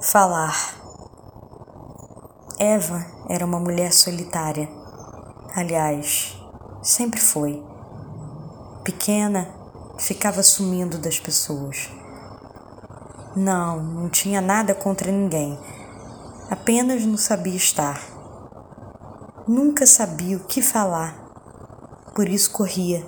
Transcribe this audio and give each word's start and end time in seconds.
Falar. 0.00 0.76
Eva 2.56 3.04
era 3.28 3.44
uma 3.44 3.58
mulher 3.58 3.92
solitária. 3.92 4.68
Aliás, 5.56 6.40
sempre 6.80 7.20
foi. 7.20 7.60
Pequena, 8.84 9.48
ficava 9.98 10.40
sumindo 10.44 10.98
das 10.98 11.18
pessoas. 11.18 11.90
Não, 13.34 13.82
não 13.82 14.08
tinha 14.08 14.40
nada 14.40 14.72
contra 14.72 15.10
ninguém. 15.10 15.58
Apenas 16.48 17.04
não 17.04 17.16
sabia 17.16 17.56
estar. 17.56 18.00
Nunca 19.48 19.84
sabia 19.84 20.36
o 20.36 20.44
que 20.44 20.62
falar. 20.62 21.12
Por 22.14 22.28
isso 22.28 22.52
corria. 22.52 23.04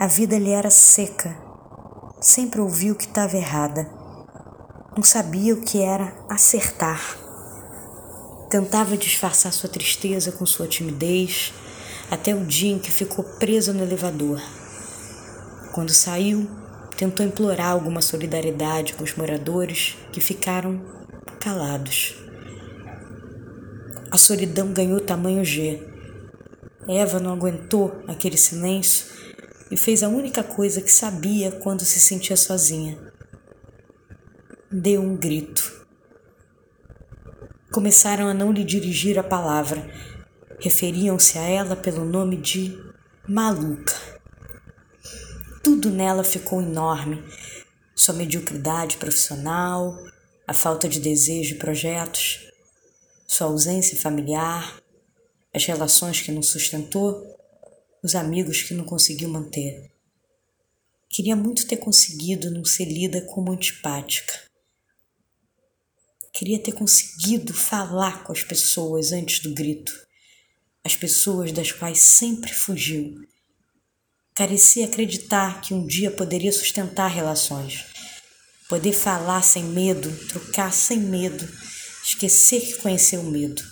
A 0.00 0.06
vida 0.06 0.38
lhe 0.38 0.50
era 0.50 0.70
seca. 0.70 1.36
Sempre 2.22 2.62
ouviu 2.62 2.94
que 2.94 3.04
estava 3.04 3.36
errada 3.36 4.05
não 4.96 5.02
sabia 5.02 5.52
o 5.52 5.60
que 5.60 5.82
era 5.82 6.16
acertar. 6.26 7.18
Tentava 8.48 8.96
disfarçar 8.96 9.52
sua 9.52 9.68
tristeza 9.68 10.32
com 10.32 10.46
sua 10.46 10.66
timidez, 10.66 11.52
até 12.10 12.34
o 12.34 12.46
dia 12.46 12.72
em 12.72 12.78
que 12.78 12.90
ficou 12.90 13.22
presa 13.22 13.74
no 13.74 13.82
elevador. 13.82 14.40
Quando 15.74 15.90
saiu, 15.90 16.48
tentou 16.96 17.26
implorar 17.26 17.72
alguma 17.72 18.00
solidariedade 18.00 18.94
com 18.94 19.04
os 19.04 19.14
moradores 19.14 19.98
que 20.12 20.20
ficaram 20.20 20.80
calados. 21.38 22.16
A 24.10 24.16
solidão 24.16 24.72
ganhou 24.72 24.98
tamanho 24.98 25.44
G. 25.44 25.86
Eva 26.88 27.20
não 27.20 27.34
aguentou 27.34 28.00
aquele 28.08 28.38
silêncio 28.38 29.04
e 29.70 29.76
fez 29.76 30.02
a 30.02 30.08
única 30.08 30.42
coisa 30.42 30.80
que 30.80 30.90
sabia 30.90 31.50
quando 31.50 31.84
se 31.84 32.00
sentia 32.00 32.36
sozinha 32.36 33.14
deu 34.78 35.00
um 35.00 35.16
grito. 35.16 35.86
Começaram 37.72 38.28
a 38.28 38.34
não 38.34 38.52
lhe 38.52 38.62
dirigir 38.62 39.18
a 39.18 39.22
palavra, 39.22 39.90
referiam-se 40.60 41.38
a 41.38 41.42
ela 41.42 41.74
pelo 41.74 42.04
nome 42.04 42.36
de 42.36 42.76
maluca. 43.26 43.94
Tudo 45.64 45.90
nela 45.90 46.22
ficou 46.22 46.60
enorme: 46.60 47.24
sua 47.94 48.14
mediocridade 48.14 48.98
profissional, 48.98 49.96
a 50.46 50.52
falta 50.52 50.86
de 50.86 51.00
desejo 51.00 51.54
e 51.54 51.58
projetos, 51.58 52.46
sua 53.26 53.46
ausência 53.46 53.98
familiar, 53.98 54.78
as 55.54 55.64
relações 55.64 56.20
que 56.20 56.30
não 56.30 56.42
sustentou, 56.42 57.24
os 58.04 58.14
amigos 58.14 58.62
que 58.62 58.74
não 58.74 58.84
conseguiu 58.84 59.30
manter. 59.30 59.90
Queria 61.08 61.34
muito 61.34 61.66
ter 61.66 61.78
conseguido 61.78 62.50
não 62.50 62.64
ser 62.64 62.84
lida 62.84 63.22
como 63.22 63.52
antipática. 63.52 64.45
Queria 66.36 66.58
ter 66.58 66.72
conseguido 66.72 67.54
falar 67.54 68.22
com 68.22 68.30
as 68.30 68.44
pessoas 68.44 69.10
antes 69.10 69.40
do 69.40 69.54
grito, 69.54 69.90
as 70.84 70.94
pessoas 70.94 71.50
das 71.50 71.72
quais 71.72 71.98
sempre 71.98 72.52
fugiu. 72.52 73.26
Carecia 74.34 74.84
acreditar 74.84 75.62
que 75.62 75.72
um 75.72 75.86
dia 75.86 76.10
poderia 76.10 76.52
sustentar 76.52 77.08
relações, 77.08 77.86
poder 78.68 78.92
falar 78.92 79.40
sem 79.40 79.64
medo, 79.64 80.14
trocar 80.26 80.74
sem 80.74 81.00
medo, 81.00 81.48
esquecer 82.04 82.60
que 82.60 82.82
conheceu 82.82 83.22
o 83.22 83.30
medo. 83.30 83.62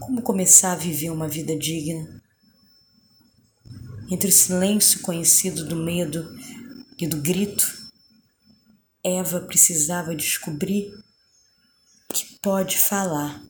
Como 0.00 0.22
começar 0.22 0.72
a 0.72 0.76
viver 0.76 1.10
uma 1.10 1.28
vida 1.28 1.54
digna? 1.54 2.22
Entre 4.10 4.30
o 4.30 4.32
silêncio 4.32 5.00
conhecido 5.00 5.62
do 5.66 5.76
medo 5.76 6.34
e 6.98 7.06
do 7.06 7.18
grito, 7.18 7.75
Eva 9.08 9.40
precisava 9.40 10.16
descobrir 10.16 10.92
que 12.12 12.38
pode 12.42 12.76
falar. 12.76 13.40